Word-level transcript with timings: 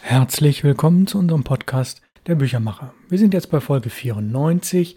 Herzlich 0.00 0.64
willkommen 0.64 1.06
zu 1.06 1.18
unserem 1.18 1.44
Podcast 1.44 2.00
Der 2.26 2.36
Büchermacher. 2.36 2.94
Wir 3.08 3.18
sind 3.18 3.34
jetzt 3.34 3.50
bei 3.50 3.60
Folge 3.60 3.90
94 3.90 4.96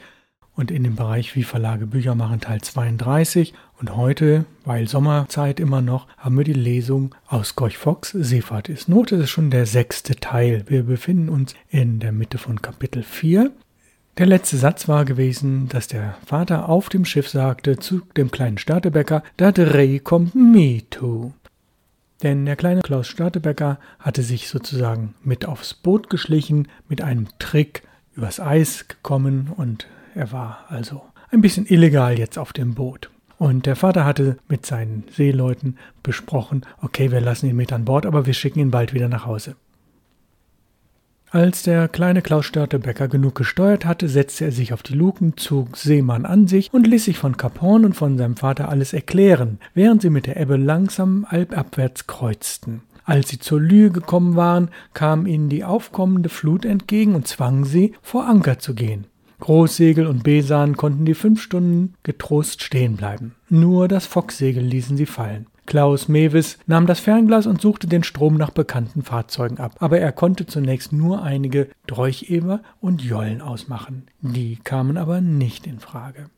und 0.55 0.71
in 0.71 0.83
dem 0.83 0.95
Bereich 0.95 1.35
Wie 1.35 1.43
Verlage 1.43 1.85
Bücher 1.85 2.15
machen 2.15 2.39
Teil 2.39 2.61
32 2.61 3.53
und 3.79 3.95
heute, 3.97 4.45
weil 4.63 4.87
Sommerzeit 4.87 5.59
immer 5.59 5.81
noch, 5.81 6.07
haben 6.17 6.37
wir 6.37 6.45
die 6.45 6.53
Lesung 6.53 7.13
aus 7.27 7.55
Gorch 7.55 7.77
Fox 7.77 8.11
Seefahrt 8.11 8.69
ist 8.69 8.87
Not. 8.87 9.11
Das 9.11 9.21
ist 9.21 9.31
schon 9.31 9.51
der 9.51 9.65
sechste 9.65 10.15
Teil. 10.15 10.63
Wir 10.67 10.83
befinden 10.83 11.29
uns 11.29 11.55
in 11.69 11.99
der 11.99 12.11
Mitte 12.11 12.37
von 12.37 12.61
Kapitel 12.61 13.03
4. 13.03 13.51
Der 14.17 14.25
letzte 14.25 14.57
Satz 14.57 14.87
war 14.87 15.03
gewesen, 15.03 15.67
dass 15.67 15.87
der 15.87 16.15
Vater 16.25 16.69
auf 16.69 16.89
dem 16.89 17.05
Schiff 17.05 17.27
sagte 17.27 17.77
zu 17.77 18.01
dem 18.15 18.29
kleinen 18.31 18.57
Störtebäcker, 18.57 19.23
da 19.35 19.51
Dreh 19.51 19.99
kommt 19.99 20.35
me 20.35 20.83
too. 20.89 21.33
Denn 22.23 22.45
der 22.45 22.55
kleine 22.55 22.81
Klaus 22.81 23.07
Störtebecker 23.07 23.79
hatte 23.99 24.21
sich 24.21 24.47
sozusagen 24.47 25.15
mit 25.23 25.45
aufs 25.45 25.73
Boot 25.73 26.09
geschlichen, 26.09 26.67
mit 26.87 27.01
einem 27.01 27.27
Trick 27.39 27.83
übers 28.15 28.39
Eis 28.39 28.87
gekommen 28.87 29.51
und 29.55 29.87
er 30.13 30.31
war 30.31 30.65
also 30.67 31.01
ein 31.31 31.41
bisschen 31.41 31.65
illegal 31.65 32.19
jetzt 32.19 32.37
auf 32.37 32.53
dem 32.53 32.75
Boot. 32.75 33.09
Und 33.37 33.65
der 33.65 33.75
Vater 33.75 34.05
hatte 34.05 34.37
mit 34.49 34.67
seinen 34.67 35.05
Seeleuten 35.11 35.77
besprochen, 36.03 36.61
okay, 36.81 37.11
wir 37.11 37.21
lassen 37.21 37.49
ihn 37.49 37.55
mit 37.55 37.73
an 37.73 37.85
Bord, 37.85 38.05
aber 38.05 38.27
wir 38.27 38.35
schicken 38.35 38.59
ihn 38.59 38.69
bald 38.69 38.93
wieder 38.93 39.07
nach 39.07 39.25
Hause. 39.25 39.55
Als 41.33 41.63
der 41.63 41.87
kleine 41.87 42.21
Klaus 42.21 42.45
Störtebecker 42.45 43.07
genug 43.07 43.35
gesteuert 43.35 43.85
hatte, 43.85 44.09
setzte 44.09 44.43
er 44.43 44.51
sich 44.51 44.73
auf 44.73 44.83
die 44.83 44.95
Luken, 44.95 45.37
zog 45.37 45.77
Seemann 45.77 46.25
an 46.25 46.45
sich 46.49 46.73
und 46.73 46.85
ließ 46.85 47.05
sich 47.05 47.17
von 47.17 47.37
Kap 47.37 47.61
Horn 47.61 47.85
und 47.85 47.93
von 47.93 48.17
seinem 48.17 48.35
Vater 48.35 48.67
alles 48.67 48.91
erklären, 48.91 49.57
während 49.73 50.01
sie 50.01 50.09
mit 50.09 50.27
der 50.27 50.35
Ebbe 50.35 50.57
langsam 50.57 51.25
albabwärts 51.29 52.05
kreuzten. 52.05 52.81
Als 53.05 53.29
sie 53.29 53.39
zur 53.39 53.61
Lühe 53.61 53.91
gekommen 53.91 54.35
waren, 54.35 54.71
kam 54.93 55.25
ihnen 55.25 55.47
die 55.47 55.63
aufkommende 55.63 56.27
Flut 56.27 56.65
entgegen 56.65 57.15
und 57.15 57.29
zwang 57.29 57.63
sie, 57.63 57.93
vor 58.01 58.27
Anker 58.27 58.59
zu 58.59 58.75
gehen. 58.75 59.07
Großsegel 59.39 60.07
und 60.07 60.23
Besan 60.23 60.75
konnten 60.75 61.05
die 61.05 61.15
fünf 61.15 61.41
Stunden 61.41 61.93
getrost 62.03 62.61
stehen 62.61 62.97
bleiben. 62.97 63.35
Nur 63.47 63.87
das 63.87 64.05
Focksegel 64.05 64.63
ließen 64.63 64.97
sie 64.97 65.05
fallen. 65.05 65.47
Klaus 65.71 66.09
Mewis 66.09 66.57
nahm 66.67 66.85
das 66.85 66.99
Fernglas 66.99 67.47
und 67.47 67.61
suchte 67.61 67.87
den 67.87 68.03
Strom 68.03 68.35
nach 68.35 68.49
bekannten 68.49 69.03
Fahrzeugen 69.03 69.57
ab, 69.57 69.77
aber 69.79 70.01
er 70.01 70.11
konnte 70.11 70.45
zunächst 70.45 70.91
nur 70.91 71.23
einige 71.23 71.69
Dreucheber 71.87 72.59
und 72.81 73.01
Jollen 73.01 73.39
ausmachen. 73.39 74.03
Die 74.19 74.57
kamen 74.65 74.97
aber 74.97 75.21
nicht 75.21 75.65
in 75.65 75.79
Frage. 75.79 76.29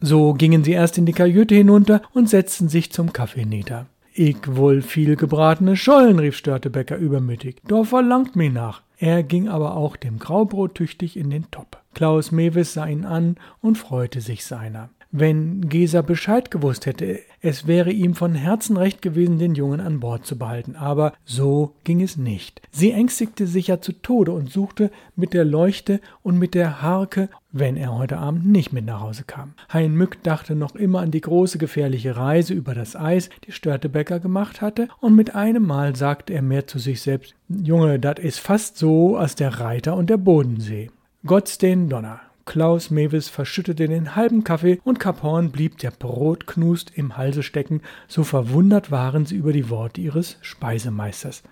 So 0.00 0.34
gingen 0.34 0.62
sie 0.62 0.70
erst 0.70 0.96
in 0.96 1.06
die 1.06 1.12
Kajüte 1.12 1.56
hinunter 1.56 2.02
und 2.12 2.28
setzten 2.28 2.68
sich 2.68 2.92
zum 2.92 3.12
Kaffee 3.12 3.46
nieder. 3.46 3.86
Ich 4.14 4.36
wohl 4.46 4.80
viel 4.80 5.16
gebratene 5.16 5.76
Schollen, 5.76 6.20
rief 6.20 6.36
Störtebecker 6.36 6.96
übermütig. 6.96 7.56
Doch 7.66 7.86
verlangt 7.86 8.36
mich 8.36 8.52
nach. 8.52 8.82
Er 8.96 9.24
ging 9.24 9.48
aber 9.48 9.76
auch 9.76 9.96
dem 9.96 10.20
Graubrot 10.20 10.76
tüchtig 10.76 11.16
in 11.16 11.30
den 11.30 11.50
Topp. 11.50 11.82
Klaus 11.94 12.30
Mewis 12.30 12.74
sah 12.74 12.86
ihn 12.86 13.06
an 13.06 13.38
und 13.60 13.76
freute 13.76 14.20
sich 14.20 14.44
seiner. 14.44 14.90
Wenn 15.14 15.68
Geser 15.68 16.02
Bescheid 16.02 16.50
gewusst 16.50 16.86
hätte, 16.86 17.20
es 17.42 17.66
wäre 17.66 17.92
ihm 17.92 18.14
von 18.14 18.34
Herzen 18.34 18.78
recht 18.78 19.02
gewesen, 19.02 19.38
den 19.38 19.54
Jungen 19.54 19.80
an 19.80 20.00
Bord 20.00 20.24
zu 20.24 20.38
behalten, 20.38 20.74
aber 20.74 21.12
so 21.26 21.74
ging 21.84 22.00
es 22.00 22.16
nicht. 22.16 22.62
Sie 22.70 22.92
ängstigte 22.92 23.46
sich 23.46 23.66
ja 23.66 23.78
zu 23.82 23.92
Tode 23.92 24.32
und 24.32 24.50
suchte 24.50 24.90
mit 25.14 25.34
der 25.34 25.44
Leuchte 25.44 26.00
und 26.22 26.38
mit 26.38 26.54
der 26.54 26.80
Harke, 26.80 27.28
wenn 27.50 27.76
er 27.76 27.94
heute 27.94 28.16
Abend 28.16 28.46
nicht 28.46 28.72
mit 28.72 28.86
nach 28.86 29.02
Hause 29.02 29.24
kam. 29.26 29.52
Hein 29.70 29.94
Mück 29.94 30.22
dachte 30.22 30.54
noch 30.54 30.74
immer 30.76 31.00
an 31.00 31.10
die 31.10 31.20
große 31.20 31.58
gefährliche 31.58 32.16
Reise 32.16 32.54
über 32.54 32.74
das 32.74 32.96
Eis, 32.96 33.28
die 33.46 33.52
Störtebecker 33.52 34.18
gemacht 34.18 34.62
hatte, 34.62 34.88
und 35.00 35.14
mit 35.14 35.34
einem 35.34 35.66
Mal 35.66 35.94
sagte 35.94 36.32
er 36.32 36.40
mehr 36.40 36.66
zu 36.66 36.78
sich 36.78 37.02
selbst, 37.02 37.34
Junge, 37.50 37.98
dat 37.98 38.18
is 38.18 38.38
fast 38.38 38.78
so 38.78 39.18
als 39.18 39.34
der 39.34 39.60
Reiter 39.60 39.94
und 39.94 40.08
der 40.08 40.16
Bodensee. 40.16 40.90
Gott's 41.26 41.58
den 41.58 41.90
Donner. 41.90 42.20
Klaus 42.44 42.90
Mewis 42.90 43.28
verschüttete 43.28 43.86
den 43.88 44.16
halben 44.16 44.44
Kaffee 44.44 44.80
und 44.84 44.98
Kaphorn 44.98 45.50
blieb 45.50 45.78
der 45.78 45.92
Brotknust 45.92 46.92
im 46.94 47.16
Halse 47.16 47.42
stecken, 47.42 47.82
so 48.08 48.24
verwundert 48.24 48.90
waren 48.90 49.26
sie 49.26 49.36
über 49.36 49.52
die 49.52 49.70
Worte 49.70 50.00
ihres 50.00 50.38
Speisemeisters. 50.40 51.42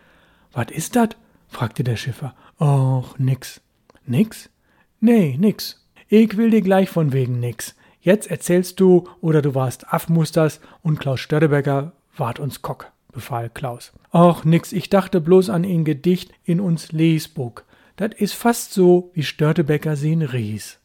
Wat 0.52 0.70
is 0.70 0.90
dat? 0.90 1.16
fragte 1.48 1.84
der 1.84 1.96
Schiffer. 1.96 2.34
Och, 2.58 3.18
nix. 3.18 3.60
Nix? 4.06 4.50
Nee, 5.00 5.36
nix. 5.38 5.86
Ich 6.08 6.36
will 6.36 6.50
dir 6.50 6.62
gleich 6.62 6.90
von 6.90 7.12
wegen 7.12 7.38
nix. 7.40 7.76
Jetzt 8.00 8.30
erzählst 8.30 8.80
du 8.80 9.08
oder 9.20 9.42
du 9.42 9.54
warst 9.54 9.92
Affmusters 9.92 10.60
und 10.82 10.98
Klaus 10.98 11.20
Störtebecker 11.20 11.92
wart 12.16 12.40
uns 12.40 12.62
Kock, 12.62 12.90
befahl 13.12 13.50
Klaus. 13.50 13.92
Och, 14.12 14.44
nix, 14.44 14.72
ich 14.72 14.90
dachte 14.90 15.20
bloß 15.20 15.50
an 15.50 15.64
ein 15.64 15.84
Gedicht 15.84 16.32
in 16.44 16.60
uns 16.60 16.92
Lesbuch. 16.92 17.62
Dat 17.96 18.14
is 18.14 18.32
fast 18.32 18.72
so, 18.72 19.10
wie 19.14 19.22
Störtebecker 19.22 19.92
sie'n 19.92 20.32
ries. 20.32 20.79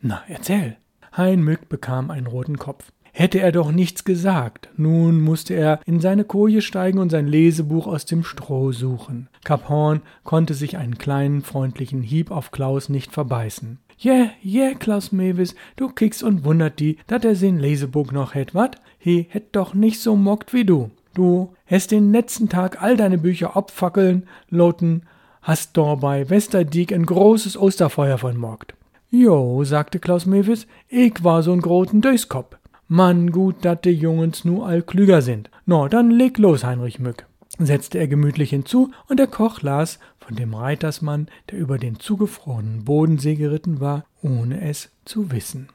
Na, 0.00 0.22
erzähl. 0.28 0.76
Hein 1.16 1.42
Mück 1.42 1.68
bekam 1.68 2.10
einen 2.10 2.26
roten 2.26 2.58
Kopf. 2.58 2.92
Hätte 3.12 3.40
er 3.40 3.50
doch 3.50 3.72
nichts 3.72 4.04
gesagt. 4.04 4.68
Nun 4.76 5.20
musste 5.20 5.54
er 5.54 5.80
in 5.86 6.00
seine 6.00 6.24
Koje 6.24 6.62
steigen 6.62 6.98
und 6.98 7.10
sein 7.10 7.26
Lesebuch 7.26 7.86
aus 7.88 8.04
dem 8.04 8.22
Stroh 8.22 8.70
suchen. 8.70 9.28
Kap 9.44 9.68
Horn 9.68 10.02
konnte 10.22 10.54
sich 10.54 10.76
einen 10.76 10.98
kleinen 10.98 11.42
freundlichen 11.42 12.02
Hieb 12.02 12.30
auf 12.30 12.52
Klaus 12.52 12.88
nicht 12.88 13.10
verbeißen. 13.12 13.80
Yeah, 14.04 14.30
yeah, 14.44 14.74
Klaus 14.74 15.10
Mewis, 15.10 15.56
du 15.74 15.88
kickst 15.88 16.22
und 16.22 16.44
wundert 16.44 16.78
die, 16.78 16.98
dat 17.08 17.24
er 17.24 17.34
sein 17.34 17.58
Lesebuch 17.58 18.12
noch 18.12 18.34
hätt, 18.34 18.54
wat? 18.54 18.76
He 18.98 19.26
hätt 19.28 19.56
doch 19.56 19.74
nicht 19.74 20.00
so 20.00 20.14
mockt 20.14 20.52
wie 20.52 20.64
du. 20.64 20.92
Du 21.14 21.54
hast 21.66 21.90
den 21.90 22.12
letzten 22.12 22.48
Tag 22.48 22.80
all 22.80 22.96
deine 22.96 23.18
Bücher 23.18 23.56
abfackeln, 23.56 24.28
loten, 24.48 25.02
hast 25.42 25.76
dabei 25.76 26.30
Westerdieck 26.30 26.92
ein 26.92 27.06
großes 27.06 27.56
Osterfeuer 27.56 28.18
von 28.18 28.36
mockt. 28.36 28.77
Jo, 29.10 29.64
sagte 29.64 30.00
Klaus 30.00 30.26
Mewis, 30.26 30.66
ich 30.86 31.24
war 31.24 31.40
so'n 31.40 31.62
großen 31.62 32.02
Döskop. 32.02 32.58
Mann, 32.88 33.32
gut, 33.32 33.64
dat 33.64 33.86
de 33.86 33.92
Jungens 33.92 34.44
nu 34.44 34.62
all 34.62 34.82
klüger 34.82 35.22
sind. 35.22 35.50
No, 35.64 35.88
dann 35.88 36.10
leg 36.10 36.36
los, 36.36 36.62
Heinrich 36.62 36.98
Mück, 36.98 37.24
setzte 37.58 37.98
er 37.98 38.06
gemütlich 38.06 38.50
hinzu, 38.50 38.90
und 39.08 39.18
der 39.18 39.26
Koch 39.26 39.62
las 39.62 39.98
von 40.18 40.36
dem 40.36 40.52
Reitersmann, 40.52 41.28
der 41.50 41.58
über 41.58 41.78
den 41.78 41.98
zugefrorenen 41.98 42.84
Bodensee 42.84 43.34
geritten 43.34 43.80
war, 43.80 44.04
ohne 44.20 44.60
es 44.60 44.90
zu 45.06 45.32
wissen. 45.32 45.70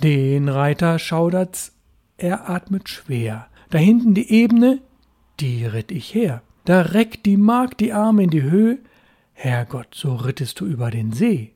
Den 0.00 0.48
Reiter 0.48 1.00
schaudert's, 1.00 1.72
er 2.16 2.48
atmet 2.48 2.88
schwer. 2.88 3.48
Da 3.70 3.78
hinten 3.78 4.14
die 4.14 4.30
Ebene, 4.30 4.78
die 5.40 5.66
ritt 5.66 5.90
ich 5.90 6.14
her. 6.14 6.42
Da 6.64 6.82
reckt 6.82 7.26
die 7.26 7.36
Magd 7.36 7.80
die 7.80 7.92
Arme 7.92 8.22
in 8.22 8.30
die 8.30 8.42
Höhe. 8.42 8.78
Herrgott, 9.32 9.94
so 9.94 10.14
rittest 10.14 10.60
du 10.60 10.66
über 10.66 10.92
den 10.92 11.12
See 11.12 11.54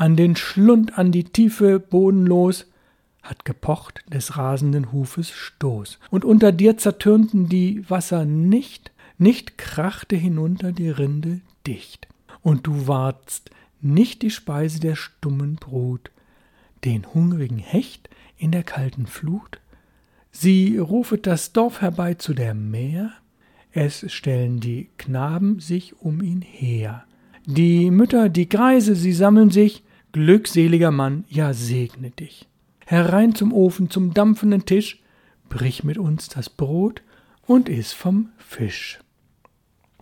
an 0.00 0.16
den 0.16 0.34
Schlund, 0.34 0.96
an 0.96 1.12
die 1.12 1.24
Tiefe 1.24 1.78
bodenlos, 1.78 2.64
hat 3.22 3.44
gepocht 3.44 4.02
des 4.10 4.38
rasenden 4.38 4.92
Hufes 4.92 5.30
Stoß, 5.30 5.98
und 6.08 6.24
unter 6.24 6.52
dir 6.52 6.78
zertürnten 6.78 7.50
die 7.50 7.84
Wasser 7.90 8.24
nicht, 8.24 8.92
nicht 9.18 9.58
krachte 9.58 10.16
hinunter 10.16 10.72
die 10.72 10.88
Rinde 10.88 11.42
dicht, 11.66 12.08
und 12.40 12.66
du 12.66 12.86
warst 12.86 13.50
nicht 13.82 14.22
die 14.22 14.30
Speise 14.30 14.80
der 14.80 14.96
stummen 14.96 15.56
Brut, 15.56 16.10
den 16.86 17.12
hungrigen 17.12 17.58
Hecht 17.58 18.08
in 18.38 18.52
der 18.52 18.62
kalten 18.62 19.06
Flut, 19.06 19.60
sie 20.30 20.78
rufet 20.78 21.26
das 21.26 21.52
Dorf 21.52 21.82
herbei 21.82 22.14
zu 22.14 22.32
der 22.32 22.54
Meer, 22.54 23.12
es 23.70 24.10
stellen 24.10 24.60
die 24.60 24.88
Knaben 24.96 25.60
sich 25.60 26.00
um 26.00 26.22
ihn 26.22 26.40
her, 26.40 27.04
die 27.44 27.90
Mütter, 27.90 28.30
die 28.30 28.48
Greise, 28.48 28.94
sie 28.94 29.12
sammeln 29.12 29.50
sich, 29.50 29.84
Glückseliger 30.12 30.90
Mann, 30.90 31.24
ja 31.28 31.52
segne 31.52 32.10
dich. 32.10 32.48
Herein 32.86 33.34
zum 33.34 33.52
Ofen, 33.52 33.90
zum 33.90 34.12
dampfenden 34.14 34.66
Tisch, 34.66 35.02
brich 35.48 35.84
mit 35.84 35.98
uns 35.98 36.28
das 36.28 36.50
Brot 36.50 37.02
und 37.46 37.68
iss 37.68 37.92
vom 37.92 38.30
Fisch. 38.38 38.98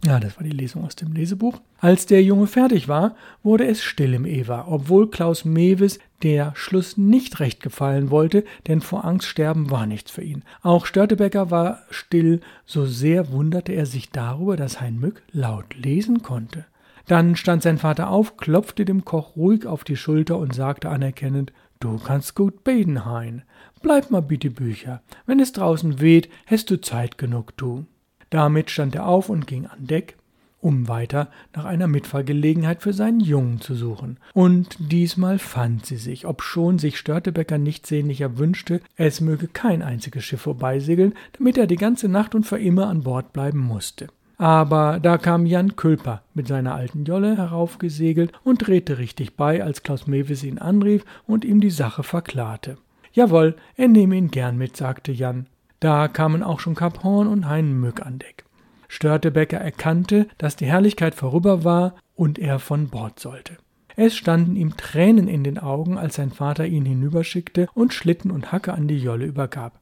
Ja, 0.05 0.21
das 0.21 0.37
war 0.37 0.45
die 0.45 0.51
Lesung 0.51 0.85
aus 0.85 0.97
dem 0.97 1.13
Lesebuch. 1.13 1.61
Als 1.81 2.07
der 2.07 2.23
Junge 2.23 2.47
fertig 2.47 2.89
war, 2.89 3.17
wurde 3.43 3.67
es 3.67 3.83
still 3.83 4.15
im 4.15 4.25
Eva, 4.25 4.67
obwohl 4.69 5.11
Klaus 5.11 5.45
Mewis 5.45 5.99
der 6.23 6.53
Schluss 6.55 6.97
nicht 6.97 7.41
recht 7.41 7.63
gefallen 7.63 8.11
wollte, 8.11 8.45
denn 8.67 8.81
vor 8.81 9.05
Angst 9.05 9.29
sterben 9.29 9.71
war 9.71 9.87
nichts 9.87 10.11
für 10.11 10.23
ihn. 10.23 10.45
Auch 10.63 10.87
Störtebecker 10.87 11.51
war 11.51 11.81
still, 11.91 12.41
so 12.65 12.87
sehr 12.87 13.33
wunderte 13.33 13.73
er 13.73 13.87
sich 13.87 14.11
darüber, 14.11 14.57
dass 14.57 14.81
Hein 14.81 14.99
Mück 15.01 15.23
laut 15.33 15.75
lesen 15.75 16.23
konnte. 16.23 16.65
Dann 17.09 17.37
stand 17.37 17.63
sein 17.63 17.79
Vater 17.79 18.11
auf, 18.11 18.37
klopfte 18.37 18.85
dem 18.85 19.05
Koch 19.05 19.35
ruhig 19.35 19.67
auf 19.67 19.83
die 19.83 19.97
Schulter 19.97 20.39
und 20.39 20.55
sagte 20.55 20.91
anerkennend, 20.91 21.53
Du 21.81 21.97
kannst 21.99 22.35
gut 22.35 22.65
beten, 22.65 23.05
Hein. 23.05 23.43
Bleib 23.83 24.11
mal 24.11 24.21
bitte 24.21 24.51
Bücher. 24.51 25.01
Wenn 25.27 25.41
es 25.41 25.53
draußen 25.53 26.01
weht, 26.01 26.29
hast 26.47 26.71
du 26.71 26.81
Zeit 26.81 27.19
genug, 27.19 27.57
du. 27.57 27.87
Damit 28.31 28.71
stand 28.71 28.95
er 28.95 29.07
auf 29.07 29.29
und 29.29 29.47
ging 29.47 29.67
an 29.67 29.87
Deck, 29.87 30.17
um 30.61 30.89
weiter 30.89 31.31
nach 31.55 31.65
einer 31.65 31.87
Mitfahrgelegenheit 31.87 32.83
für 32.83 32.93
seinen 32.93 33.21
Jungen 33.21 33.61
zu 33.61 33.75
suchen. 33.75 34.19
Und 34.35 34.77
diesmal 34.79 35.39
fand 35.39 35.87
sie 35.87 35.97
sich, 35.97 36.27
obschon 36.27 36.79
sich 36.79 36.99
Störtebecker 36.99 37.59
nicht 37.59 37.87
sehnlicher 37.87 38.39
wünschte, 38.39 38.81
es 38.97 39.21
möge 39.21 39.47
kein 39.47 39.83
einziges 39.83 40.25
Schiff 40.25 40.43
vorbeisegeln, 40.43 41.15
damit 41.39 41.57
er 41.57 41.69
die 41.69 41.77
ganze 41.77 42.09
Nacht 42.09 42.35
und 42.35 42.45
für 42.45 42.59
immer 42.59 42.89
an 42.89 43.03
Bord 43.03 43.33
bleiben 43.33 43.61
musste. 43.61 44.09
Aber 44.39 45.01
da 45.01 45.19
kam 45.19 45.47
Jan 45.47 45.75
Külper 45.75 46.23
mit 46.33 46.47
seiner 46.47 46.77
alten 46.77 47.05
Jolle 47.05 47.37
heraufgesegelt 47.37 48.33
und 48.45 48.67
drehte 48.67 48.99
richtig 48.99 49.37
bei, 49.37 49.65
als 49.65 49.83
Klaus 49.83 50.07
Mewes 50.07 50.45
ihn 50.45 50.59
anrief 50.59 51.05
und 51.27 51.45
ihm 51.45 51.61
die 51.61 51.71
Sache 51.71 52.05
verklarte. 52.05 52.79
Jawohl, 53.13 53.57
er 53.77 53.89
nehme 53.89 54.17
ihn 54.17 54.31
gern 54.31 54.57
mit, 54.57 54.77
sagte 54.77 55.11
Jan. 55.11 55.47
Da 55.81 56.07
kamen 56.07 56.45
auch 56.45 56.61
schon 56.61 56.77
Kap 56.77 57.03
Horn 57.03 57.27
und 57.27 57.49
Hein 57.49 57.81
Mück 57.81 58.05
an 58.05 58.21
Deck. 58.21 58.45
Störtebecker 58.87 59.59
erkannte, 59.59 60.29
dass 60.39 60.57
die 60.57 60.67
Herrlichkeit 60.67 61.15
vorüber 61.15 61.65
war 61.65 61.95
und 62.15 62.39
er 62.39 62.61
von 62.61 62.89
Bord 62.89 63.19
sollte. 63.19 63.57
Es 63.97 64.17
standen 64.17 64.55
ihm 64.55 64.77
Tränen 64.77 65.27
in 65.27 65.43
den 65.43 65.59
Augen, 65.59 65.99
als 65.99 66.15
sein 66.15 66.31
Vater 66.31 66.65
ihn 66.67 66.85
hinüberschickte 66.85 67.69
und 67.75 67.93
Schlitten 67.93 68.31
und 68.31 68.53
Hacke 68.53 68.73
an 68.73 68.87
die 68.87 68.99
Jolle 68.99 69.27
übergab. 69.27 69.81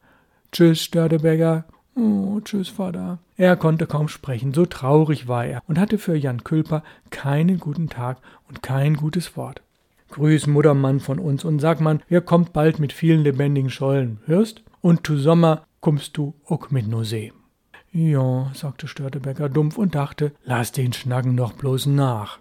Tschüss, 0.52 0.82
Störtebecker, 0.82 1.66
Oh, 1.96 2.40
tschüss, 2.44 2.68
Vater. 2.68 3.18
Er 3.38 3.56
konnte 3.56 3.86
kaum 3.86 4.08
sprechen, 4.08 4.52
so 4.52 4.66
traurig 4.66 5.28
war 5.28 5.46
er 5.46 5.62
und 5.66 5.78
hatte 5.78 5.96
für 5.96 6.14
Jan 6.14 6.44
Külper 6.44 6.82
keinen 7.08 7.58
guten 7.58 7.88
Tag 7.88 8.18
und 8.48 8.62
kein 8.62 8.96
gutes 8.96 9.34
Wort. 9.36 9.62
Grüß 10.10 10.46
Muttermann 10.46 11.00
von 11.00 11.18
uns 11.18 11.42
und 11.42 11.58
sag 11.58 11.80
man, 11.80 12.02
wir 12.08 12.20
kommt 12.20 12.52
bald 12.52 12.78
mit 12.78 12.92
vielen 12.92 13.22
lebendigen 13.22 13.70
Schollen, 13.70 14.20
hörst? 14.26 14.62
Und 14.82 15.06
zu 15.06 15.16
Sommer 15.16 15.62
kommst 15.80 16.18
du 16.18 16.34
auch 16.46 16.70
mit 16.70 16.86
no 16.86 17.02
See. 17.02 17.32
Ja, 17.92 18.50
sagte 18.52 18.88
Störtebecker 18.88 19.48
dumpf 19.48 19.78
und 19.78 19.94
dachte, 19.94 20.32
lass 20.44 20.72
den 20.72 20.92
Schnacken 20.92 21.34
doch 21.34 21.54
bloß 21.54 21.86
nach. 21.86 22.40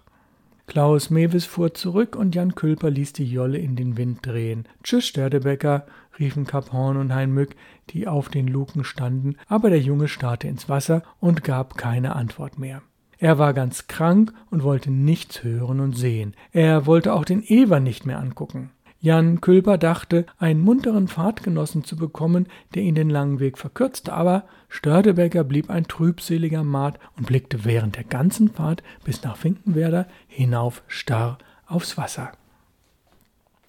Klaus 0.68 1.10
Mewes 1.10 1.46
fuhr 1.46 1.74
zurück 1.74 2.16
und 2.16 2.34
Jan 2.34 2.56
Külper 2.56 2.90
ließ 2.90 3.14
die 3.14 3.30
Jolle 3.30 3.60
in 3.60 3.76
den 3.76 3.98
Wind 3.98 4.26
drehen. 4.26 4.68
Tschüss, 4.84 5.06
Störtebecker, 5.06 5.86
riefen 6.20 6.46
Kap 6.46 6.74
Horn 6.74 6.98
und 6.98 7.14
Hein 7.14 7.34
Mück, 7.34 7.56
die 7.92 8.08
auf 8.08 8.30
den 8.30 8.48
Luken 8.48 8.84
standen, 8.84 9.36
aber 9.48 9.70
der 9.70 9.80
Junge 9.80 10.08
starrte 10.08 10.48
ins 10.48 10.68
Wasser 10.68 11.04
und 11.20 11.44
gab 11.44 11.78
keine 11.78 12.16
Antwort 12.16 12.58
mehr. 12.58 12.82
Er 13.18 13.38
war 13.38 13.54
ganz 13.54 13.88
krank 13.88 14.34
und 14.50 14.64
wollte 14.64 14.92
nichts 14.92 15.44
hören 15.44 15.80
und 15.80 15.94
sehen. 15.96 16.34
Er 16.52 16.86
wollte 16.86 17.14
auch 17.14 17.26
den 17.26 17.44
Ewer 17.44 17.80
nicht 17.80 18.06
mehr 18.06 18.20
angucken. 18.20 18.72
Jan 19.06 19.40
Külper 19.40 19.78
dachte, 19.78 20.26
einen 20.40 20.62
munteren 20.62 21.08
Fahrtgenossen 21.08 21.84
zu 21.84 21.96
bekommen, 21.96 22.48
der 22.74 22.82
ihn 22.82 22.96
den 22.96 23.12
langen 23.12 23.40
Weg 23.40 23.60
verkürzte, 23.60 24.12
aber 24.12 24.46
Störtebecker 24.68 25.44
blieb 25.44 25.70
ein 25.70 25.84
trübseliger 25.84 26.64
Maat 26.64 26.98
und 27.16 27.28
blickte 27.28 27.66
während 27.66 27.98
der 27.98 28.04
ganzen 28.04 28.50
Fahrt 28.50 28.82
bis 29.04 29.22
nach 29.22 29.38
Finkenwerder 29.38 30.08
hinauf 30.28 30.82
starr 30.88 31.38
aufs 31.68 32.00
Wasser. 32.00 32.32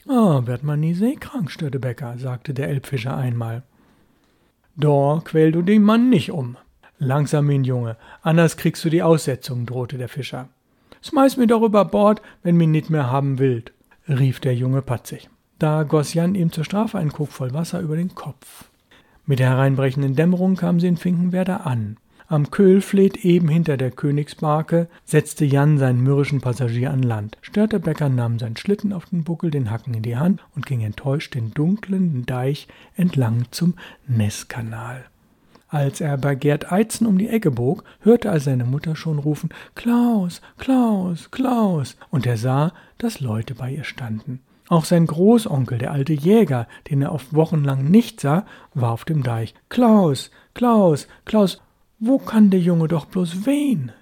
Ah, 0.09 0.41
wird 0.47 0.63
man 0.63 0.81
nie 0.81 0.95
seekrank, 0.95 1.51
Störtebecker, 1.51 2.17
sagte 2.17 2.55
der 2.55 2.71
Elbfischer 2.71 3.15
einmal. 3.15 3.63
Da 4.75 5.21
quäl 5.23 5.53
du 5.53 5.61
den 5.61 5.83
Mann 5.83 6.09
nicht 6.09 6.33
um. 6.33 6.57
Langsam, 6.99 7.49
mein 7.49 7.65
Junge, 7.65 7.99
anders 8.23 8.57
kriegst 8.57 8.83
du 8.87 8.89
die 8.89 9.03
Aussetzung, 9.03 9.67
drohte 9.67 9.99
der 9.99 10.09
Fischer. 10.09 10.49
Schmeiß 11.03 11.37
mir 11.37 11.47
doch 11.47 11.61
über 11.61 11.85
Bord, 11.85 12.23
wenn 12.43 12.57
mir 12.57 12.67
nit 12.67 12.89
mehr 12.89 13.11
haben 13.11 13.39
willt 13.39 13.75
rief 14.09 14.41
der 14.41 14.55
Junge 14.55 14.83
patzig. 14.83 15.29
Da 15.59 15.85
goss 15.85 16.15
Jan 16.15 16.35
ihm 16.35 16.53
zur 16.53 16.65
Strafe 16.65 16.99
einen 16.99 17.13
Krug 17.13 17.31
voll 17.31 17.53
Wasser 17.55 17.81
über 17.81 17.97
den 17.97 18.15
Kopf. 18.15 18.71
Mit 19.25 19.39
der 19.39 19.51
hereinbrechenden 19.51 20.15
Dämmerung 20.15 20.57
kam 20.57 20.81
sie 20.81 20.87
in 20.87 20.97
Finkenwerder 20.97 21.67
an. 21.67 21.97
Am 22.29 22.51
Köhlfleet 22.51 23.25
eben 23.25 23.49
hinter 23.49 23.77
der 23.77 23.93
Königsbarke 23.93 24.89
setzte 25.05 25.45
Jan 25.45 25.79
seinen 25.79 26.03
mürrischen 26.03 26.41
Passagier 26.41 26.91
an 26.91 27.03
Land. 27.03 27.39
Störtebecker 27.41 28.09
nahm 28.09 28.39
seinen 28.39 28.57
Schlitten 28.57 28.93
auf 28.93 29.07
den 29.07 29.23
Buckel, 29.23 29.51
den 29.51 29.71
Hacken 29.71 29.95
in 29.95 30.03
die 30.03 30.17
Hand 30.17 30.45
und 30.57 30.67
ging 30.67 30.81
enttäuscht 30.81 31.35
den 31.35 31.53
dunklen 31.55 32.27
Deich 32.27 32.67
entlang 32.97 33.45
zum 33.53 33.75
Nesskanal. 34.09 35.05
Als 35.69 36.01
er 36.01 36.17
bei 36.17 36.37
Gerd 36.37 36.71
Eizen 36.71 37.07
um 37.07 37.19
die 37.19 37.29
Ecke 37.29 37.51
bog, 37.51 37.83
hörte 38.01 38.29
er 38.29 38.39
seine 38.39 38.65
Mutter 38.65 38.95
schon 38.95 39.19
rufen 39.19 39.51
Klaus, 39.75 40.41
Klaus, 40.59 41.31
Klaus, 41.33 41.97
und 42.11 42.25
er 42.25 42.37
sah, 42.37 42.73
dass 42.99 43.21
Leute 43.21 43.55
bei 43.55 43.73
ihr 43.73 43.85
standen. 43.85 44.41
Auch 44.69 44.85
sein 44.85 45.07
Großonkel, 45.07 45.79
der 45.79 45.93
alte 45.93 46.13
Jäger, 46.13 46.67
den 46.91 47.03
er 47.03 47.13
oft 47.13 47.35
wochenlang 47.35 47.91
nicht 47.91 48.21
sah, 48.21 48.47
war 48.75 48.93
auf 48.93 49.05
dem 49.05 49.23
Deich. 49.23 49.55
Klaus, 49.69 50.31
Klaus, 50.55 51.09
Klaus, 51.25 51.61
wo 51.99 52.19
kann 52.19 52.51
der 52.51 52.61
Junge 52.61 52.89
doch 52.89 53.07
bloß 53.07 53.47
wehen? 53.47 53.93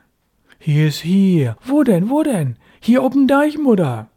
Hier 0.58 0.88
ist 0.88 1.00
hier. 1.00 1.56
Wo 1.64 1.82
denn, 1.82 2.11
wo 2.11 2.22
denn? 2.22 2.56
Hier 2.81 3.02
oben 3.02 3.26
Deich, 3.26 3.58
Mutter. 3.58 4.08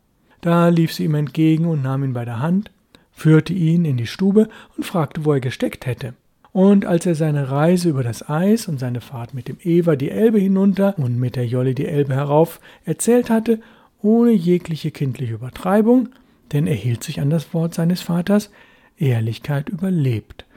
Da 0.42 0.70
lief 0.70 0.94
sie 0.94 1.06
ihm 1.06 1.16
entgegen 1.16 1.66
und 1.66 1.82
nahm 1.82 2.04
ihn 2.04 2.14
bei 2.14 2.24
der 2.24 2.40
Hand, 2.40 2.72
führte 3.12 3.54
ihn 3.54 3.86
in 3.86 3.98
die 3.98 4.08
Stube 4.08 4.48
und 4.78 4.86
fragte, 4.86 5.26
wo 5.26 5.34
er 5.34 5.40
gesteckt 5.40 5.86
hätte. 5.86 6.14
Und 6.58 6.88
als 6.88 7.06
er 7.06 7.14
seine 7.14 7.52
Reise 7.52 7.90
über 7.90 8.02
das 8.02 8.28
Eis 8.28 8.68
und 8.68 8.80
seine 8.80 9.00
Fahrt 9.00 9.36
mit 9.36 9.48
dem 9.48 9.60
Ewer 9.62 9.96
die 9.96 10.10
Elbe 10.10 10.40
hinunter 10.40 10.98
und 10.98 11.20
mit 11.20 11.36
der 11.36 11.46
Jolle 11.46 11.76
die 11.76 11.86
Elbe 11.86 12.16
herauf 12.16 12.60
erzählt 12.84 13.30
hatte, 13.30 13.60
ohne 14.02 14.32
jegliche 14.32 14.90
kindliche 14.90 15.36
Übertreibung, 15.36 16.10
denn 16.54 16.66
er 16.66 16.74
hielt 16.74 17.04
sich 17.04 17.22
an 17.22 17.30
das 17.30 17.54
Wort 17.54 17.76
seines 17.76 18.02
Vaters, 18.02 18.50
Ehrlichkeit 18.98 19.70
überlebt. 19.70 20.48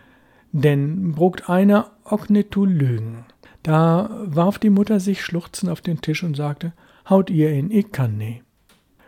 Denn 0.52 1.12
brugt 1.12 1.50
einer 1.50 1.91
zu 2.50 2.64
lügen. 2.64 3.26
Da 3.62 4.08
warf 4.25 4.58
die 4.58 4.70
Mutter 4.70 5.00
sich 5.00 5.23
schluchzend 5.23 5.70
auf 5.70 5.82
den 5.82 6.00
Tisch 6.00 6.25
und 6.25 6.35
sagte, 6.35 6.73
haut 7.11 7.29
ihr 7.29 7.52
ihn, 7.52 7.70
ich 7.70 7.93
kann 7.93 8.17
nie. 8.17 8.43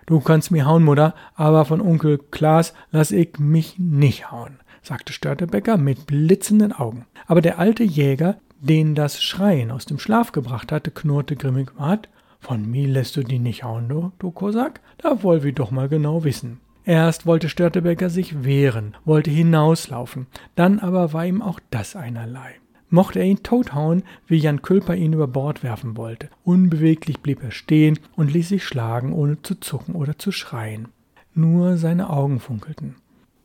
Du 0.04 0.20
kannst 0.20 0.50
mir 0.50 0.66
hauen, 0.66 0.84
Mutter, 0.84 1.14
aber 1.36 1.64
von 1.64 1.80
Onkel 1.80 2.18
Klaas 2.18 2.74
lass 2.90 3.12
ich 3.12 3.38
mich 3.38 3.78
nicht 3.78 4.30
hauen 4.30 4.58
sagte 4.82 5.12
Störtebecker 5.12 5.76
mit 5.76 6.06
blitzenden 6.06 6.72
Augen. 6.72 7.06
Aber 7.26 7.40
der 7.40 7.58
alte 7.58 7.84
Jäger, 7.84 8.36
den 8.60 8.94
das 8.94 9.22
Schreien 9.22 9.70
aus 9.70 9.86
dem 9.86 9.98
Schlaf 9.98 10.32
gebracht 10.32 10.72
hatte, 10.72 10.90
knurrte 10.90 11.36
grimmig 11.36 11.70
Wat, 11.76 12.08
von 12.40 12.68
mir 12.68 12.88
lässt 12.88 13.16
du 13.16 13.22
die 13.22 13.38
nicht 13.38 13.62
hauen, 13.62 13.88
du, 13.88 14.12
du 14.18 14.32
Kosak? 14.32 14.80
Da 14.98 15.22
wollen 15.22 15.44
wir 15.44 15.52
doch 15.52 15.70
mal 15.70 15.88
genau 15.88 16.24
wissen. 16.24 16.60
Erst 16.84 17.26
wollte 17.26 17.48
Störtebecker 17.48 18.10
sich 18.10 18.42
wehren, 18.42 18.96
wollte 19.04 19.30
hinauslaufen, 19.30 20.26
dann 20.56 20.80
aber 20.80 21.12
war 21.12 21.24
ihm 21.24 21.40
auch 21.40 21.60
das 21.70 21.94
einerlei. 21.94 22.56
Mochte 22.90 23.20
er 23.20 23.24
ihn 23.24 23.42
tothauen, 23.42 24.02
wie 24.26 24.36
Jan 24.36 24.60
Külper 24.60 24.94
ihn 24.96 25.12
über 25.12 25.28
Bord 25.28 25.62
werfen 25.62 25.96
wollte. 25.96 26.28
Unbeweglich 26.44 27.20
blieb 27.20 27.42
er 27.42 27.52
stehen 27.52 27.98
und 28.16 28.30
ließ 28.30 28.50
sich 28.50 28.64
schlagen, 28.64 29.12
ohne 29.12 29.40
zu 29.40 29.54
zucken 29.54 29.94
oder 29.94 30.18
zu 30.18 30.30
schreien. 30.30 30.88
Nur 31.34 31.78
seine 31.78 32.10
Augen 32.10 32.38
funkelten. 32.38 32.96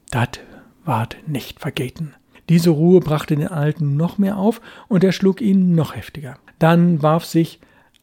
Dat 0.10 0.42
ward 0.88 1.18
nicht 1.28 1.60
vergeten. 1.60 2.14
Diese 2.50 2.70
Ruhe 2.70 3.02
brachte 3.02 3.36
den 3.36 3.50
Alten 3.50 3.98
noch 3.98 4.18
mehr 4.18 4.38
auf 4.38 4.62
und 4.88 5.04
er 5.04 5.12
schlug 5.12 5.42
ihn 5.42 5.76
noch 5.76 5.96
heftiger. 5.96 6.38
Dann 6.60 7.02
warf 7.04 7.26
sich 7.26 7.60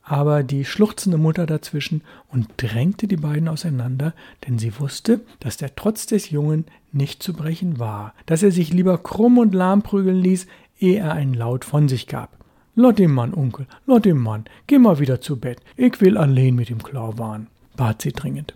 aber 0.07 0.43
die 0.43 0.67
schluchzende 0.67 1.17
Mutter 1.17 1.47
dazwischen 1.47 2.03
und 2.29 2.49
drängte 2.59 3.09
die 3.09 3.17
beiden 3.17 3.49
auseinander, 3.49 4.13
denn 4.47 4.59
sie 4.59 4.79
wusste, 4.79 5.21
dass 5.41 5.57
der 5.57 5.75
Trotz 5.75 6.07
des 6.07 6.29
Jungen 6.29 6.67
nicht 6.93 7.23
zu 7.23 7.33
brechen 7.33 7.79
war, 7.79 8.13
dass 8.27 8.43
er 8.43 8.51
sich 8.51 8.73
lieber 8.73 8.99
krumm 8.99 9.39
und 9.39 9.55
lahm 9.55 9.83
prügeln 9.83 10.21
ließ, 10.21 10.47
ehe 10.79 10.99
er 10.99 11.15
einen 11.15 11.33
Laut 11.33 11.65
von 11.65 11.89
sich 11.89 12.07
gab. 12.07 12.37
Lot 12.75 12.99
dem 12.99 13.15
Mann, 13.15 13.33
Onkel, 13.33 13.67
lot 13.87 14.05
dem 14.05 14.19
Mann, 14.19 14.45
geh 14.67 14.79
mal 14.79 14.99
wieder 14.99 15.21
zu 15.21 15.39
Bett, 15.39 15.61
ich 15.77 16.01
will 16.01 16.19
allein 16.19 16.55
mit 16.55 16.69
dem 16.69 16.83
Klau 16.83 17.17
waren, 17.17 17.47
bat 17.77 18.03
sie 18.03 18.13
dringend. 18.13 18.55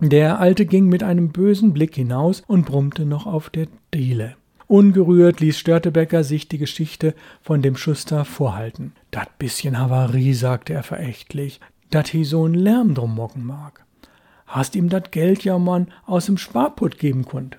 Der 0.00 0.40
Alte 0.40 0.66
ging 0.66 0.88
mit 0.88 1.02
einem 1.02 1.30
bösen 1.30 1.72
Blick 1.72 1.94
hinaus 1.94 2.42
und 2.46 2.66
brummte 2.66 3.04
noch 3.04 3.26
auf 3.26 3.50
der 3.50 3.68
Diele. 3.94 4.36
Ungerührt 4.66 5.40
ließ 5.40 5.58
Störtebecker 5.58 6.24
sich 6.24 6.48
die 6.48 6.58
Geschichte 6.58 7.14
von 7.42 7.60
dem 7.60 7.76
Schuster 7.76 8.24
vorhalten. 8.24 8.92
Dat 9.10 9.38
bisschen 9.38 9.78
Havarie, 9.78 10.32
sagte 10.32 10.72
er 10.72 10.82
verächtlich, 10.82 11.60
dat 11.90 12.12
hi 12.14 12.24
so'n 12.24 12.54
Lärm 12.54 12.94
drum 12.94 13.14
mocken 13.14 13.44
mag. 13.44 13.84
Hast 14.46 14.74
ihm 14.74 14.88
dat 14.88 15.12
Geld 15.12 15.44
ja 15.44 15.58
Mann 15.58 15.88
aus 16.06 16.26
dem 16.26 16.38
Sparput 16.38 16.98
geben 16.98 17.24
kund. 17.24 17.58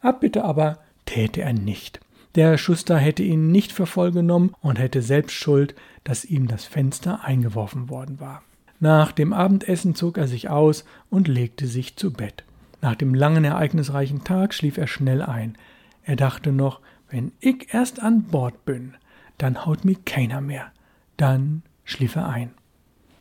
Abbitte 0.00 0.44
aber 0.44 0.78
täte 1.04 1.42
er 1.42 1.52
nicht. 1.52 2.00
Der 2.34 2.56
Schuster 2.56 2.96
hätte 2.96 3.22
ihn 3.22 3.52
nicht 3.52 3.72
für 3.72 3.86
voll 3.86 4.10
genommen 4.10 4.54
und 4.62 4.78
hätte 4.78 5.02
selbst 5.02 5.34
Schuld, 5.34 5.74
dass 6.02 6.24
ihm 6.24 6.48
das 6.48 6.64
Fenster 6.64 7.24
eingeworfen 7.24 7.90
worden 7.90 8.20
war. 8.20 8.42
Nach 8.82 9.12
dem 9.12 9.32
Abendessen 9.32 9.94
zog 9.94 10.18
er 10.18 10.26
sich 10.26 10.50
aus 10.50 10.84
und 11.08 11.28
legte 11.28 11.68
sich 11.68 11.94
zu 11.94 12.12
Bett. 12.12 12.42
Nach 12.80 12.96
dem 12.96 13.14
langen, 13.14 13.44
ereignisreichen 13.44 14.24
Tag 14.24 14.52
schlief 14.52 14.76
er 14.76 14.88
schnell 14.88 15.22
ein. 15.22 15.56
Er 16.02 16.16
dachte 16.16 16.50
noch, 16.50 16.80
wenn 17.08 17.30
ich 17.38 17.72
erst 17.72 18.02
an 18.02 18.24
Bord 18.24 18.64
bin, 18.64 18.94
dann 19.38 19.64
haut 19.64 19.84
mi 19.84 19.94
keiner 19.94 20.40
mehr. 20.40 20.72
Dann 21.16 21.62
schlief 21.84 22.16
er 22.16 22.28
ein. 22.28 22.50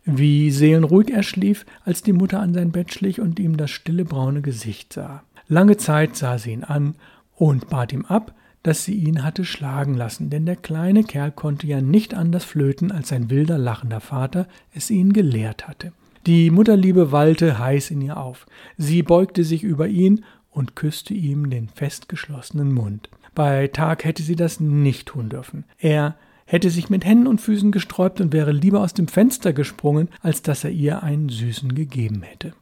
Wie 0.03 0.49
seelenruhig 0.49 1.11
er 1.11 1.21
schlief, 1.21 1.67
als 1.85 2.01
die 2.01 2.13
Mutter 2.13 2.39
an 2.39 2.55
sein 2.55 2.71
Bett 2.71 2.91
schlich 2.91 3.21
und 3.21 3.37
ihm 3.39 3.55
das 3.55 3.69
stille 3.69 4.03
braune 4.03 4.41
Gesicht 4.41 4.93
sah. 4.93 5.21
Lange 5.47 5.77
Zeit 5.77 6.15
sah 6.15 6.39
sie 6.39 6.53
ihn 6.53 6.63
an 6.63 6.95
und 7.35 7.69
bat 7.69 7.93
ihm 7.93 8.05
ab, 8.05 8.33
dass 8.63 8.85
sie 8.85 8.93
ihn 8.93 9.23
hatte 9.23 9.45
schlagen 9.45 9.95
lassen, 9.95 10.29
denn 10.29 10.45
der 10.45 10.55
kleine 10.55 11.03
Kerl 11.03 11.31
konnte 11.31 11.67
ja 11.67 11.81
nicht 11.81 12.13
anders 12.13 12.43
flöten, 12.43 12.91
als 12.91 13.09
sein 13.09 13.29
wilder, 13.29 13.57
lachender 13.57 14.01
Vater 14.01 14.47
es 14.73 14.89
ihn 14.89 15.13
gelehrt 15.13 15.67
hatte. 15.67 15.93
Die 16.27 16.51
Mutterliebe 16.51 17.11
wallte 17.11 17.57
heiß 17.57 17.91
in 17.91 18.01
ihr 18.01 18.17
auf. 18.17 18.45
Sie 18.77 19.01
beugte 19.01 19.43
sich 19.43 19.63
über 19.63 19.87
ihn 19.87 20.23
und 20.51 20.75
küsste 20.75 21.15
ihm 21.15 21.49
den 21.49 21.69
festgeschlossenen 21.69 22.71
Mund. 22.71 23.09
Bei 23.33 23.67
Tag 23.67 24.03
hätte 24.03 24.21
sie 24.21 24.35
das 24.35 24.59
nicht 24.59 25.07
tun 25.07 25.29
dürfen. 25.29 25.63
Er 25.79 26.15
hätte 26.45 26.69
sich 26.69 26.89
mit 26.89 27.05
Händen 27.05 27.27
und 27.27 27.41
Füßen 27.41 27.71
gesträubt 27.71 28.21
und 28.21 28.33
wäre 28.33 28.51
lieber 28.51 28.81
aus 28.81 28.93
dem 28.93 29.07
Fenster 29.07 29.53
gesprungen, 29.53 30.09
als 30.21 30.41
dass 30.41 30.63
er 30.63 30.71
ihr 30.71 31.01
einen 31.01 31.29
Süßen 31.29 31.73
gegeben 31.73 32.21
hätte. 32.21 32.53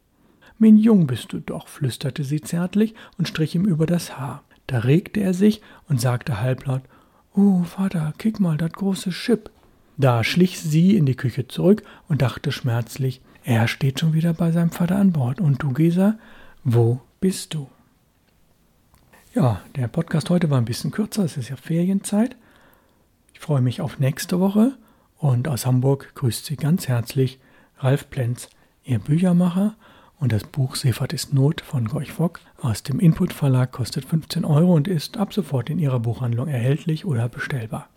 Min 0.57 0.77
jung 0.77 1.07
bist 1.07 1.33
du 1.33 1.39
doch, 1.39 1.67
flüsterte 1.67 2.23
sie 2.23 2.41
zärtlich 2.41 2.93
und 3.17 3.27
strich 3.27 3.55
ihm 3.55 3.65
über 3.65 3.85
das 3.85 4.19
Haar. 4.19 4.43
Da 4.69 4.77
regte 4.77 5.19
er 5.19 5.33
sich 5.33 5.63
und 5.87 5.99
sagte 5.99 6.41
halblaut, 6.41 6.83
Oh, 7.33 7.63
Vater, 7.63 8.13
kick 8.19 8.39
mal, 8.39 8.55
dat 8.55 8.73
große 8.73 9.11
Schipp. 9.11 9.49
Da 9.97 10.23
schlich 10.23 10.59
sie 10.59 10.95
in 10.95 11.07
die 11.07 11.15
Küche 11.15 11.47
zurück 11.47 11.81
und 12.07 12.21
dachte 12.21 12.51
schmerzlich, 12.51 13.19
er 13.43 13.67
steht 13.67 13.99
schon 13.99 14.13
wieder 14.13 14.31
bei 14.31 14.51
seinem 14.51 14.69
Vater 14.69 14.97
an 14.97 15.11
Bord. 15.11 15.41
Und 15.41 15.63
du, 15.63 15.73
Gesa, 15.73 16.19
wo 16.63 17.01
bist 17.19 17.55
du? 17.55 17.67
Ja, 19.33 19.59
der 19.75 19.87
Podcast 19.87 20.29
heute 20.29 20.51
war 20.51 20.59
ein 20.59 20.65
bisschen 20.65 20.91
kürzer, 20.91 21.23
es 21.23 21.35
ist 21.35 21.49
ja 21.49 21.55
Ferienzeit. 21.55 22.35
Ich 23.33 23.39
freue 23.39 23.61
mich 23.61 23.81
auf 23.81 23.97
nächste 23.97 24.39
Woche 24.39 24.77
und 25.17 25.47
aus 25.47 25.65
Hamburg 25.65 26.13
grüßt 26.13 26.45
Sie 26.45 26.57
ganz 26.57 26.87
herzlich 26.87 27.39
Ralf 27.79 28.11
Plenz, 28.11 28.49
Ihr 28.83 28.99
Büchermacher. 28.99 29.75
Und 30.19 30.33
das 30.33 30.43
Buch 30.43 30.75
Seefahrt 30.75 31.13
ist 31.13 31.33
Not 31.33 31.61
von 31.61 31.87
Gorch 31.87 32.11
Fock 32.11 32.41
aus 32.61 32.83
dem 32.83 32.99
Input 32.99 33.31
Verlag 33.31 33.71
kostet 33.71 34.03
15 34.03 34.43
Euro 34.43 34.73
und 34.73 34.87
ist 34.87 35.17
ab 35.17 35.33
sofort 35.33 35.69
in 35.69 35.79
Ihrer 35.79 35.99
Buchhandlung 35.99 36.49
erhältlich 36.49 37.05
oder 37.05 37.29
bestellbar. 37.29 37.87